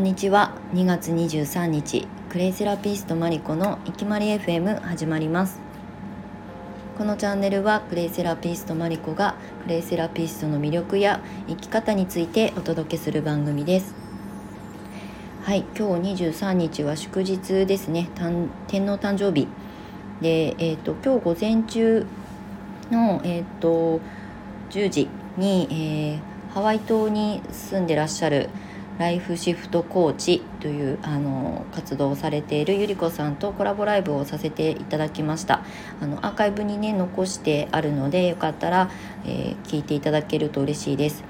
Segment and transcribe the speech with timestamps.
[0.00, 0.54] んにちは。
[0.72, 5.60] 2月23日クレイセラピストマリコのいきまり FM 始まります。
[6.96, 9.34] このチャンネルはクレイセラピストマリコが
[9.64, 13.94] クレイセラピストの魅力や生き方についてお届けする番組です。
[15.42, 18.08] はい今日23日は祝日ですね。
[18.68, 19.48] 天皇誕生日。
[20.22, 22.06] でえっ、ー、と今日午前中
[22.90, 24.00] のえっ、ー、と
[24.70, 28.48] 10時に、えー、ハワイ島に住んでらっしゃる
[29.00, 35.64] ライフシフトコーチというあの活動をされているゆり子さんとコラボライブをさせていただきました。
[36.02, 38.90] あのアーカイブにね残してあるのでよかったら、
[39.24, 41.24] えー、聞いていただけると嬉しいです。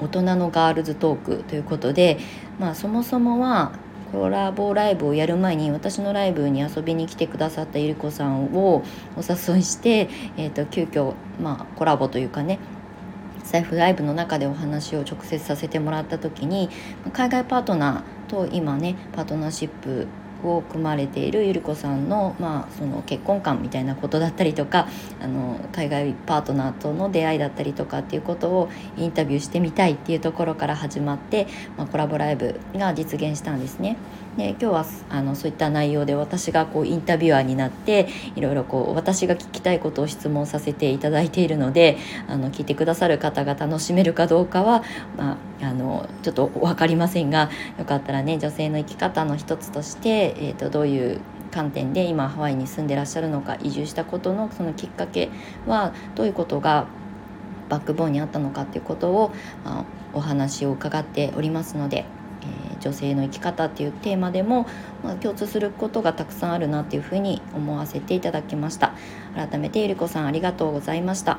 [0.00, 2.18] 大人のガールズトークということで
[2.60, 3.72] まあそもそもは
[4.12, 8.84] コラボライブをやる前に私のライブに遊びに来てくださったゆり子さんを
[9.16, 12.60] お誘いして、えーと、と急遽まあコラボというかね
[13.48, 16.68] 財布ライブの中でお話を直接させてもらった時に
[17.14, 20.06] 海外パートナーと今ねパートナーシップ
[20.44, 24.88] を組まれているゆり子さんの,、まあその結婚観みたいなことだったりとか
[25.20, 33.96] あの海外パートナーとの出会いだったりとかっていうことをインタビューしてみたいっていうところから始まって、まあ、コラボライブが実現したんですね。
[34.36, 44.84] で今日はあのそういった内容で私がこうインタビュアーになっていろいろこう私が聞きたいことを質問させていただいているのであの聞いてくださる方が楽しめるかどうかは、
[45.16, 55.30] まあ、あのちょっと分かりませんがよかったらね女性の生き方の一つとして、えーと、どういう観点で今ハワイに住んでらっしゃるのか移住したことのそのきっかけ
[55.66, 56.86] はどういうことが
[57.68, 59.30] バックボーンにあったのかっていうことを、
[59.64, 59.84] あ、
[60.14, 62.06] お話を伺っておりますので
[62.42, 64.66] えー、女性の生き方っていうテーマでも、
[65.02, 68.92] まあ、共通することがたくさんあるなっていうふうに思わせていただきました。
[69.34, 71.38] 改めてゆり子さんありがとうございました。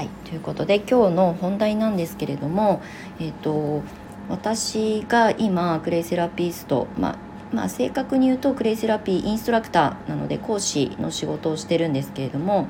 [0.00, 2.80] はいということで今日の本題なんですけれども
[3.18, 3.82] えっ、ー、と
[4.30, 7.18] 私が今クレイセラピスト、まあ
[7.52, 12.66] まあ、正確に言うとクレイセラピーインストラクターなので講師の仕事をしてるんですけれども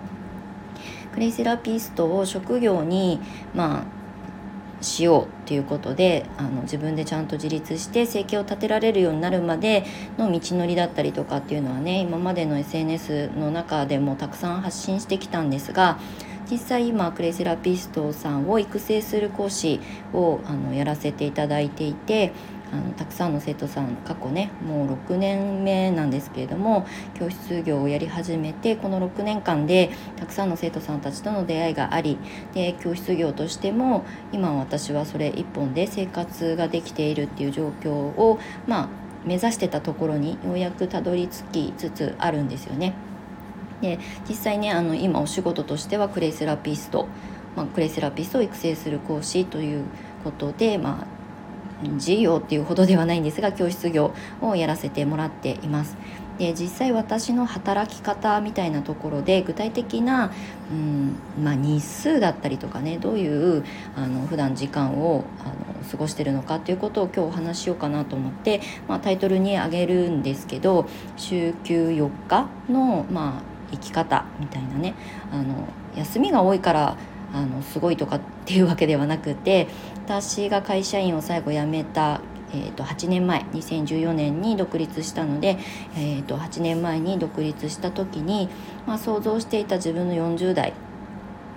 [1.12, 3.20] クレイセラピストを職業に
[3.54, 9.84] まあしようっていうことであの自分でちゃんと自立して生計を立てられるようになるまで
[10.18, 16.00] の道のりだったりとかっていうのはね今までの SNS の中でもたくさん発信してきたんですが
[16.50, 19.80] 実際今クレイセラピストさんを育成する講師
[20.12, 22.32] をあのやらせていただいていて
[22.72, 32.18] あのたくさんの生徒さん過去ねもう6年目なんですけれども教室業をやり始めてこの6年間でたくさんの生徒さんたちとの出会いがあり
[32.54, 38.88] で教室業としても今私はそれ一本で生活ができているっていう状況をまあ
[39.24, 42.94] 目指してたところにようやくたどり着きつつあるんですよね。
[43.80, 43.98] で
[44.28, 47.06] 実際ねあの今お仕事としてはクレイセラピスト、
[47.56, 49.84] まあ、クレイセラピストを育成する講師という
[50.24, 51.06] ことで、ま
[51.84, 55.96] あ、事業っていうほどではないんですが教室業をやらせてもらっています。
[56.40, 60.32] で実際私の働き方みたいなところで具体的な、
[60.72, 61.14] うん
[61.44, 63.62] まあ、日数だったりとかねどういう
[63.94, 65.54] あの普段時間をあの
[65.90, 70.86] 過ごしてるのかっていうことを今日お話しようかなと思って、まあ、タイトルにあげるんですけど
[71.18, 74.94] 週休4日の、まあ、生き方みたいなね
[75.32, 76.96] あの休みが多いから
[77.32, 79.68] あのすごいとかっていうわけではなくて
[80.04, 82.20] 私が会社員を最後辞めた、
[82.52, 85.58] えー、と8年前2014年に独立したので、
[85.96, 88.48] えー、と8年前に独立した時に、
[88.86, 90.72] まあ、想像していた自分の40代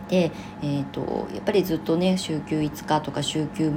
[0.10, 0.32] で、
[0.62, 3.74] えー、とやっぱりずっとね週休5日とか週休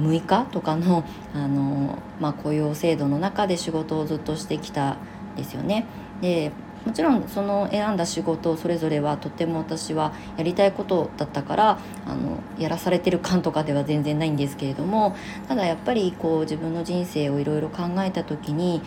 [0.00, 4.98] 6日とかのあの、まあ、雇用制度の中で仕事をずっとしてきたん
[5.36, 5.86] ですよね。
[6.20, 6.52] で
[6.88, 15.14] もちろんその選んだ仕事それぞれはとても私はやりたいことだったからあのやらされてる感とかでは全然ないんですけれども
[15.48, 18.80] ただやっぱりこう自分の人生をいろいろ考えた時に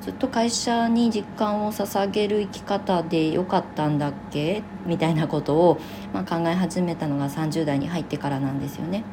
[0.00, 4.64] ずっと会社に実感を捧げる生き方で良かったんだっけ？
[4.84, 5.78] みたいなことを、
[6.12, 9.04] まあ、考え始めたのが30代に入ってからなんですよね。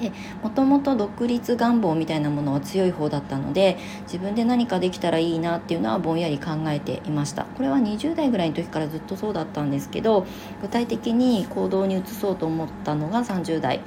[0.00, 0.12] で
[0.42, 7.44] もともと独立願望みたいなものは強い方だったので自分で何かできたらいいなっていうのはぼんやり考えていました。
[7.44, 10.26] これは20代ぐらいの時からずっとそうだったんですけど
[10.62, 13.80] 具体的に行動に移そうと思ったのが30代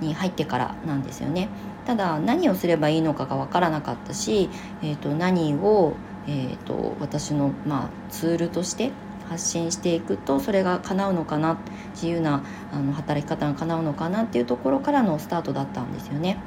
[0.00, 1.48] に入ってからなんですよね。
[1.86, 4.48] ただ何をすればいいのかが分からなかったし、
[4.82, 5.94] えー、と何を、
[6.26, 8.90] えーと私の、まあ、ツールとして
[9.28, 11.58] 発信していくとそれが叶うのかな
[11.94, 12.42] 自由な
[12.72, 16.38] あの働き方が叶うのかなっていうところからのスタートだったんですよね。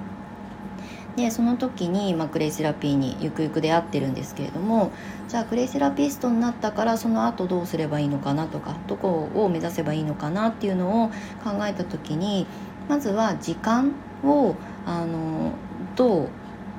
[1.15, 4.91] でその時に、まあ、クレイセラピーにゆくゆく出会ってるんですけれども
[5.27, 11.09] じゃあクレイセラピストになったからその後どうすればいいのかなとかどこを目指せばいいのかなっていうのを
[11.44, 12.45] 考えた時に
[12.88, 13.94] まずは時間
[14.24, 14.53] を
[14.85, 15.53] あの
[15.95, 16.29] どう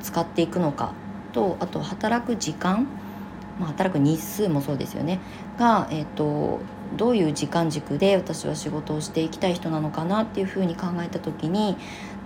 [0.03, 0.93] 使っていくのか
[1.33, 2.87] とあと働く時間、
[3.59, 5.19] まあ、働く日数もそうですよね
[5.59, 6.61] が、えーと、
[6.97, 11.77] どういう時間軸で私は仕事をしていきたい人なのかなっていうふうに考えた時に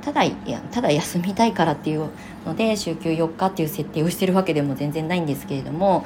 [0.02, 2.11] ただいやただ休みたいからっていう
[2.44, 6.05] ので週休4日っていう設定をしてるわけでも全然ないんですけれども、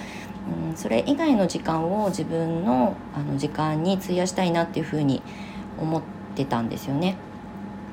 [0.70, 5.22] うん、それ以外の時間を自分のあの時間に費やしたいなっていうふうに
[5.78, 6.02] 思っ
[6.34, 7.16] てたんですよね。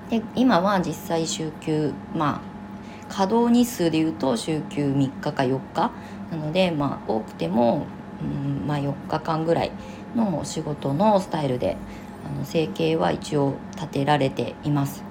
[0.09, 2.53] で今は実際週休まあ
[3.13, 5.91] 稼働日数でいうと週休3日か4日
[6.33, 7.85] なので、まあ、多くても、
[8.21, 9.71] うんまあ、4日間ぐらい
[10.15, 11.77] の仕事のスタイルで
[12.25, 15.03] あの生計は一応立てられています。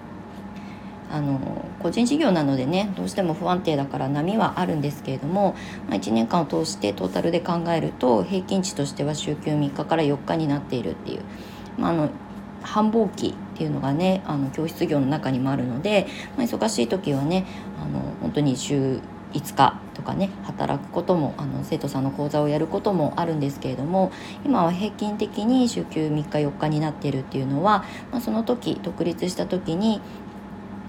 [1.10, 1.38] あの
[1.78, 5.54] 個人事業なのでねどうしても不安定だから波はあるんですけれども、
[5.86, 11.22] まあ、1年間を通してトータルで考えると平均値としては週休3日から4日になっているっていう、
[11.76, 12.08] まあ、あの
[12.62, 16.06] 繁忙期っていうのがねあの教室業の中にもあるので、
[16.38, 17.44] まあ、忙しい時はね
[17.78, 18.98] あの本当に週
[19.34, 24.10] 5日とかね働くこともあの生徒さんの講座をやることもあるんですけれども
[24.44, 30.00] 今は平均的に週休3日4日になっているっていうのは、まあ、その時独立した時に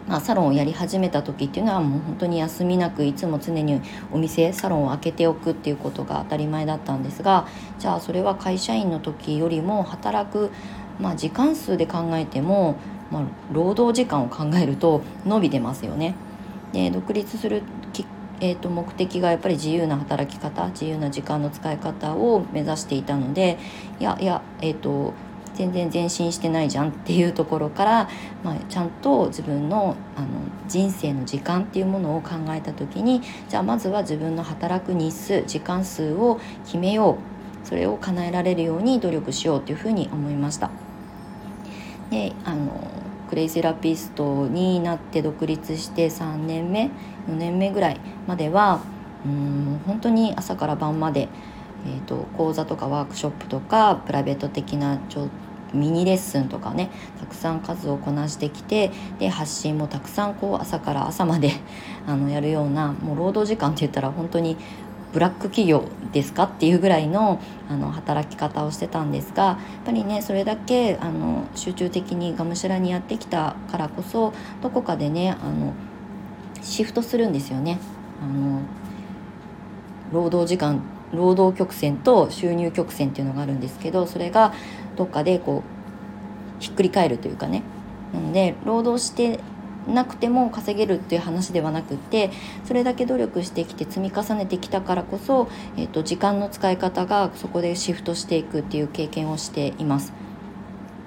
[0.05, 3.81] まあ、サロンをやり始めた時っていうのはもう本当に休みなくいつも常に
[4.11, 7.47] お店サロンを開けておくっていうことが当たり前だったんですが
[7.79, 10.51] じゃあそれは会社員の時よりも働く
[10.99, 12.75] まあ、時間数で考えても、
[13.11, 16.15] まあ、労働時間を考えると伸びてますよね。
[16.71, 17.61] で独立する、
[18.39, 23.57] えー、と目的がやっぱり自由な働き方自由な時間の使い方を目指していたので
[23.99, 25.13] いやいや、えーと、
[25.53, 28.09] 全然前進してないじゃんっていうところから、
[28.43, 30.27] まあ、ちゃんと自分のあの
[30.67, 40.71] 人生の時間っていうものを考えた時にじゃあまずは自分の働く日数時間数を決めようそれを叶えられるように努力しようというふうに思いました。
[42.09, 42.71] であの
[43.33, 46.91] クレイセラピストになって独立して3年目
[47.27, 48.79] 4年目ぐらいまでは
[49.25, 51.29] うん本当に朝から晩まで、
[51.87, 55.29] えーと、講座とかワークショップとかプライベート的なちょ
[55.73, 61.53] ミニレッスンとかねたくさん数をこなしてきてで発信もたくさんこう朝から朝まで
[62.05, 64.57] あのやるようなもう労働時間って言ったら本当に
[65.13, 67.39] ブラック企業ですかっていうぐらいの
[67.69, 75.73] あの働き方をしてたんですがやっぱりねそれだけあの集中的にがむしゃらにやってきたからこそどこかでねあの
[76.61, 77.79] シフトするんですよね。
[78.21, 78.61] あの
[80.11, 80.81] 労働時間
[81.13, 84.53] 労働曲線と収入曲線っていうのがあるんですけどそれが
[84.95, 85.63] どっかでこ
[86.59, 87.63] うひっくり返るというかね
[88.13, 89.39] なので労働して
[89.87, 92.31] なくても稼げるっていう話ではなくて
[92.65, 100.22] それだけ努力してきて積み重ねてきたからこそ、えーと、時間の使い方がそこでシフトしていくっていう経験をしています。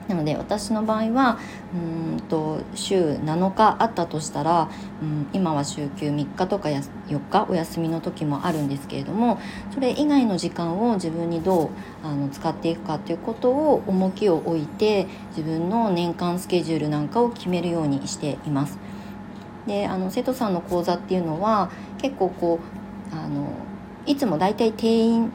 [0.09, 1.39] なので私の場合は
[1.75, 4.69] うんと週7日あったとしたら、
[5.03, 9.41] うん、今は週休3日とか4日お休みの時もあるんですけれども
[9.75, 11.71] それ以外の時間を自分にどう
[12.05, 18.79] あの使っていくかということを重きを置いて自分の年間スケジュールなんかを決めるようにしています。
[19.67, 22.61] であの生徒さんの講座っていうのは結構こ
[23.13, 23.49] うあの
[24.07, 25.33] いつも大体定員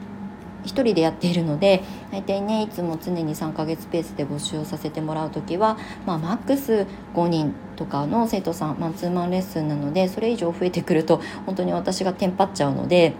[0.64, 13.14] 1人でやっているので大体ねいつも常に3ヶ月ペースで募集をさせてもらう時は、まあ、マックス5人とかの生徒さんマンツーマンレッスンなのでそれ以上増えてくると本当に私がテンパっちゃうので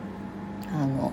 [0.72, 1.12] あのやっ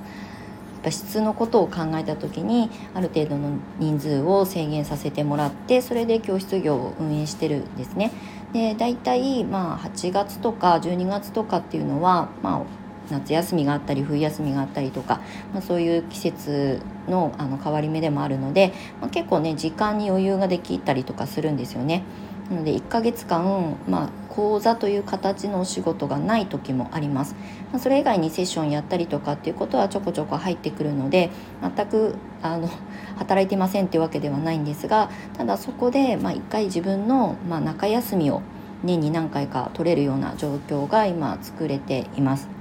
[0.83, 8.11] ぱ質のことを考えた時にある程度の人数を制限させてもらってそれで教室業を運営してるんですね。
[8.53, 12.61] で大体まあ8月とか12月とかっていうのは、まあ、
[13.11, 15.21] 夏休みがあったり冬休みがあったりとか、
[15.53, 22.03] まあ、そういう季節のあの変わり目でもあるので、まあ、結構ね時間に余裕ができたりとかするんですよね。
[22.49, 27.35] なので1ヶ月間、まあ、講座という形のお仕事がない時もあります、
[27.71, 31.29] まあ、それ以外にセッションやったりとかっていうことはちょこちょこ入ってくるので
[31.61, 32.67] 全くあの
[33.17, 38.41] 働いてませんっていうわけではないんですがただそこで、まあ、1回自分の、まあ、中休みを
[38.81, 42.58] 年に何回か取れるような状況が今作れています。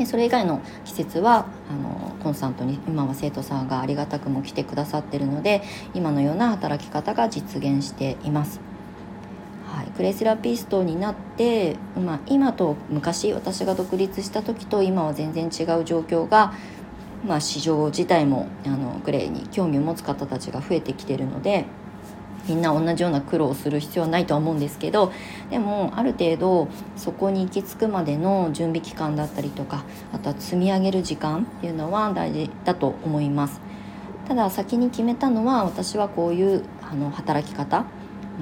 [0.00, 8.60] でそれ以外の季節はあのコンスタントに今は生徒さんがありがたくも来てくださってるので今のような働き方が実現しています。
[9.66, 16.54] はい、クレイセラピストになって、まあ、今と昔私が独立した時と今は全然違う状況が、
[17.26, 21.66] まあ、市場自体もあのクレイに興味を持つ方たちが増えてきてるので
[22.50, 25.12] みんな同じような苦労をする必要はないとは思うんですけど
[25.50, 26.66] でもある程度
[26.96, 33.60] そこに行き着くまでの準備期間だったりとかあとは積み上げる時間っていうのは大事だと思います。
[34.26, 37.84] ただ先に決めたのは私はこういうあの働き方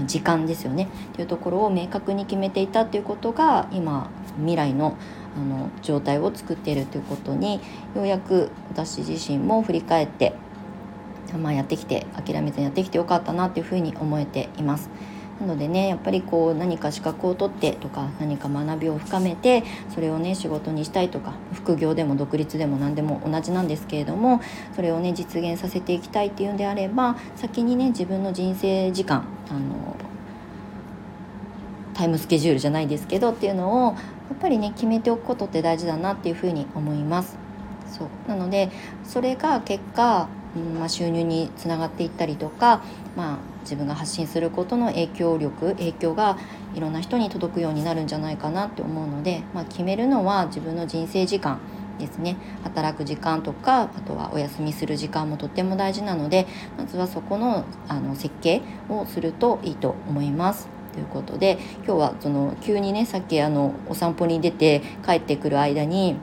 [0.07, 0.88] 時間ですよね。
[1.12, 4.97] っていうところを明確に決めていたっていうことが今未来の
[5.37, 7.61] あの状態を作っているということに
[7.95, 10.35] ようやく私自身も振り返って
[11.37, 14.88] まあ、やってきて諦めずにやってきてよかったなっていうふうに思えています。
[15.40, 19.62] なのでねやっぱりこう何か資格を取ってとか何か学びを深めて
[19.94, 24.40] それをね仕事にしたいとか副業でも独立でも何でも同じなんですけれども
[24.75, 29.97] それをね実現させていきたいっていうんであれば先にね自分の人生時間あの
[31.94, 33.99] タイムスケジュールじゃないですけどっていうのをや
[34.35, 37.37] っぱりね決めておくことって大事だなっていうふうに思います。
[37.88, 38.70] そうなので
[39.04, 42.83] それが結果うんまあ、収入につながっていったりとか、
[43.17, 46.38] まあ、自分が発信することの影響力影響が
[46.75, 51.61] いろんな人に届くようになるんじゃないかなって思うので、まあ、決めるのは自分の人生時間
[51.99, 56.47] ですね働く時間とかあとはお休みする時間もとっても大事なので
[56.78, 60.69] まずはそこのあの設計をするといいと思います。
[60.93, 66.17] ということで今日はその急にねさっきあのお散歩に出て帰ってくる間に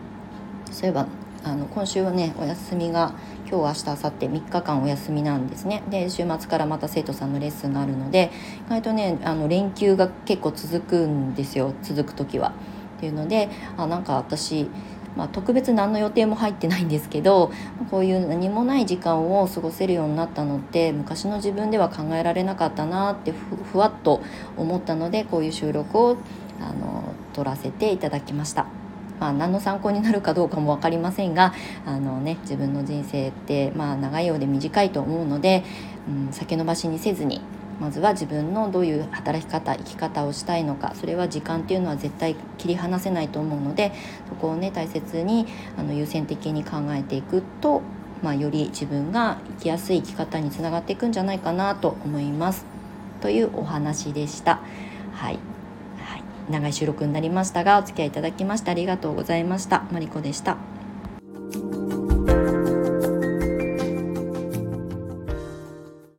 [0.70, 1.08] そういえば
[1.46, 3.14] あの今週はねお休みが
[3.50, 8.32] 今日明日明後日3日間お休みなんですねで週末からまた生徒さんのレッスンがあるので
[8.68, 12.54] 意外とねあの連休が結構続くんですよ続く時は。
[12.98, 14.70] っていうのであなんか私
[15.16, 17.52] まあ、特別何の予定も入ってないんですけど
[17.90, 23.32] こういう何もない時間を過ごせるようになったのって昔の自分では考えられなかったなって
[23.72, 24.22] ふわっと
[24.58, 26.18] 思ったのでこういう収録を
[26.60, 28.85] あの撮らせていただきました。
[29.20, 31.54] まあ、何の参考になるかどうかも分かりませんが
[31.86, 35.64] あの、ね、自分の人生って、まあ、長いようで短いと思うので、
[36.08, 37.42] うん、先延ばしにせずに
[37.80, 43.92] まずは自分のどういう働き方生き方をしたいのかそれは時間っていうのは絶対切り離せないと思うので
[44.30, 45.46] そこをね大切に
[45.78, 47.82] あの優先的に考えていくと、
[48.24, 52.66] まあ、より自分が生きやすい生き方につながっていくんじゃないかなと思います
[53.22, 54.60] というお話でした。
[55.14, 55.55] はい
[56.50, 59.84] 長い収録になりましたがお付き合いいただきましてありがとうございました。
[59.92, 60.75] マリコでした。